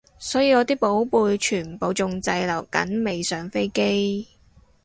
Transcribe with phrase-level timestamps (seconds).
[0.17, 4.27] 所以我啲寶貝全部仲滯留緊未上飛機